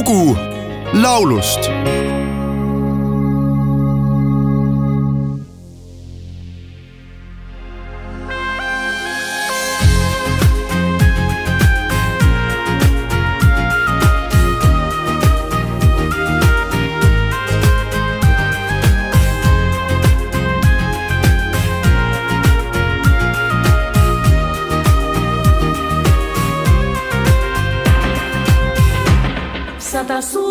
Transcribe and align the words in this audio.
lugu 0.00 0.36
laulust 0.92 1.70
Sata 30.10 30.49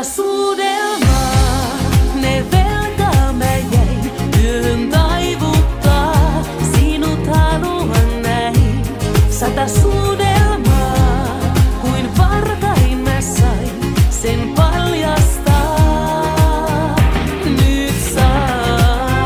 Sata 0.00 0.12
suudelmaa, 0.14 1.78
ne 2.14 2.44
velkaa 2.52 3.32
mä 3.32 3.56
jäin, 3.72 4.10
työhön 4.30 4.88
taivuttaa, 4.90 6.42
sinut 6.74 7.26
haluan 7.26 8.22
näin. 8.22 8.82
Sata 9.30 9.68
suudelmaa, 9.68 11.40
kuin 11.80 12.18
varkain 12.18 12.98
mä 12.98 13.20
sain, 13.20 13.94
sen 14.10 14.52
paljastaa. 14.56 15.76
Nyt 17.44 17.94
saan. 18.14 19.24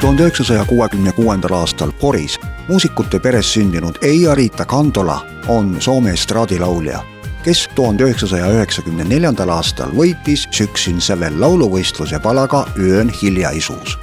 1966 0.00 1.54
aastal 1.54 1.92
Poris 2.00 2.40
muusikute 2.68 3.18
peres 3.18 3.54
sündinud 3.54 3.94
Eija-Riita 4.02 4.64
Kantola 4.64 5.26
on 5.48 5.76
Soome 5.78 6.10
estraadilaulja, 6.10 7.02
kes 7.44 7.68
tuhande 7.74 8.04
üheksasaja 8.04 8.50
üheksakümne 8.54 9.04
neljandal 9.08 9.48
aastal 9.48 9.90
võitis 9.96 10.46
Süksyn 10.50 11.00
Sävel 11.00 11.40
lauluvõistluse 11.40 12.20
palaga 12.22 12.66
Öön 12.78 13.12
hilja 13.22 13.50
isus. 13.50 13.98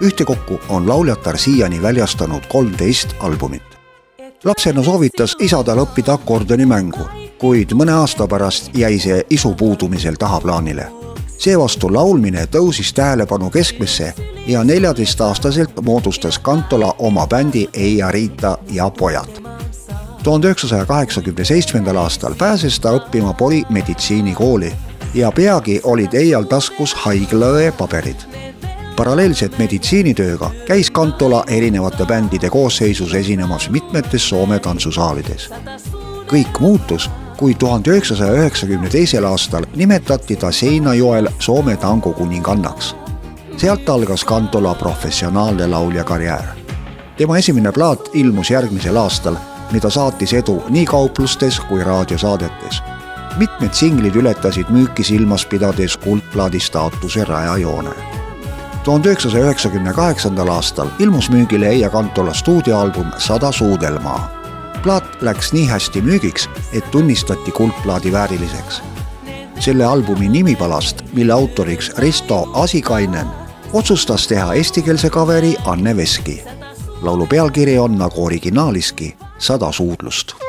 ühtekokku 0.00 0.60
on 0.68 0.88
lauljatar 0.88 1.38
siiani 1.38 1.82
väljastanud 1.82 2.46
kolmteist 2.48 3.14
albumit. 3.20 3.62
lapsena 4.44 4.82
soovitas 4.82 5.36
isa 5.38 5.64
tal 5.64 5.78
õppida 5.78 6.12
akordionimängu, 6.12 7.08
kuid 7.38 7.72
mõne 7.72 7.92
aasta 7.92 8.26
pärast 8.26 8.70
jäi 8.74 8.98
see 8.98 9.24
isu 9.30 9.54
puudumisel 9.54 10.14
tahaplaanile 10.14 10.98
seevastu 11.38 11.94
laulmine 11.94 12.46
tõusis 12.50 12.92
tähelepanu 12.94 13.50
keskmesse 13.50 14.14
ja 14.46 14.64
neljateistaastaselt 14.64 15.80
moodustas 15.84 16.38
Kantola 16.38 16.94
oma 16.98 17.26
bändi 17.26 17.68
Eija-Riita 17.72 18.58
ja 18.70 18.90
pojad. 18.90 19.57
Tuhande 20.28 20.46
üheksasaja 20.46 20.86
kaheksakümne 20.86 21.44
seitsmendal 21.44 21.96
aastal 21.96 22.34
pääses 22.34 22.80
ta 22.80 22.90
õppima 22.92 23.32
Pori 23.34 23.62
meditsiinikooli 23.70 24.72
ja 25.14 25.30
peagi 25.32 25.80
olid 25.84 26.12
Eial 26.12 26.44
taskus 26.44 26.92
haiglaõe 26.94 27.72
paberid. 27.78 28.26
paralleelselt 28.96 29.58
meditsiinitööga 29.58 30.50
käis 30.66 30.90
Kantola 30.90 31.44
erinevate 31.48 32.04
bändide 32.04 32.50
koosseisus 32.50 33.14
esinemas 33.14 33.70
mitmetes 33.70 34.28
Soome 34.28 34.58
tantsusaalides. 34.58 35.50
kõik 36.26 36.60
muutus 36.60 37.10
kui 37.36 37.54
tuhande 37.54 37.90
üheksasaja 37.90 38.32
üheksakümne 38.32 38.88
teisel 38.88 39.24
aastal 39.24 39.64
nimetati 39.76 40.36
ta 40.36 40.52
Seinajoel 40.52 41.28
Soome 41.38 41.76
tango 41.76 42.12
kuningannaks. 42.12 42.96
sealt 43.56 43.88
algas 43.88 44.24
Kantola 44.24 44.74
professionaalne 44.74 45.66
laulja 45.66 46.04
karjäär. 46.04 46.44
tema 47.16 47.38
esimene 47.38 47.72
plaat 47.72 48.10
ilmus 48.12 48.50
järgmisel 48.50 48.96
aastal, 48.96 49.36
mida 49.72 49.90
saatis 49.90 50.32
edu 50.32 50.62
nii 50.68 50.84
kauplustes 50.86 51.60
kui 51.60 51.84
raadiosaadetes. 51.84 52.82
mitmed 53.38 53.72
singlid 53.72 54.14
ületasid 54.14 54.70
müüki 54.70 55.04
silmas 55.04 55.46
pidades 55.46 55.96
kuldplaadi 55.96 56.60
staatuse 56.60 57.24
rajajoone 57.24 57.94
tuhande 58.84 59.08
üheksasaja 59.08 59.44
üheksakümne 59.44 59.92
kaheksandal 59.92 60.48
aastal 60.48 60.88
ilmus 60.98 61.30
müügile 61.30 61.68
Eija 61.68 61.90
Kantola 61.90 62.34
stuudioalbum 62.34 63.06
Sada 63.18 63.52
suudelmaa 63.52 64.38
plaat 64.82 65.22
läks 65.22 65.52
nii 65.52 65.66
hästi 65.68 66.02
müügiks, 66.02 66.48
et 66.72 66.90
tunnistati 66.90 67.50
kuldplaadi 67.52 68.12
vääriliseks. 68.12 68.82
selle 69.60 69.84
albumi 69.84 70.28
nimipalast, 70.28 71.02
mille 71.12 71.32
autoriks 71.32 71.92
Risto 71.98 72.50
Asikainen, 72.54 73.26
otsustas 73.72 74.28
teha 74.28 74.54
eestikeelse 74.54 75.10
kaveri 75.10 75.56
Anne 75.64 75.96
Veski. 75.96 76.42
laulu 77.02 77.26
pealkiri 77.26 77.78
on 77.78 77.98
nagu 77.98 78.24
originaaliski 78.24 79.16
Sada 79.38 79.72
suudlust 79.72 80.47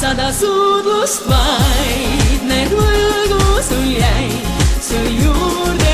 sada 0.00 0.32
suudlust 0.32 1.22
vaid 1.28 2.42
need 2.44 2.68
võlgu 2.72 3.62
sul 3.68 3.90
jäi, 3.96 4.30
su 4.80 4.98
juurde 5.22 5.87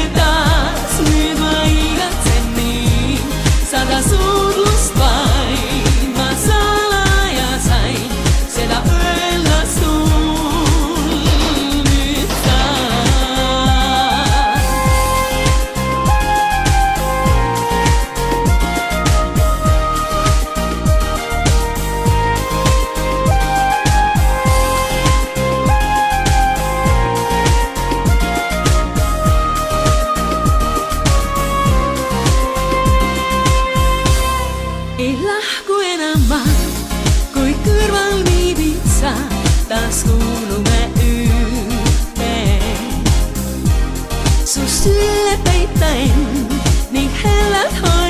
ei 34.99 35.17
lahku 35.19 35.77
enam 35.93 36.21
ma, 36.31 36.39
kui 37.35 37.51
kõrval 37.67 38.21
viibid 38.29 38.85
sa, 38.87 39.11
taas 39.69 40.05
kuulume 40.07 40.83
ühte. 41.03 42.37
su 44.47 44.63
sülle 44.79 45.37
peita 45.43 45.91
end 46.07 46.59
ning 46.95 47.11
hellad 47.25 47.79
hoida. 47.83 48.04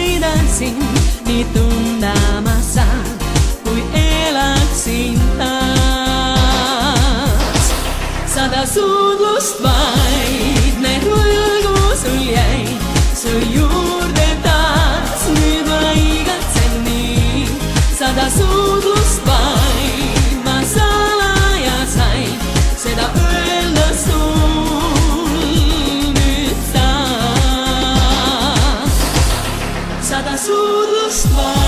this 31.15 31.33
love. 31.37 31.64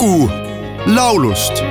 lugu 0.00 0.30
laulust. 0.86 1.62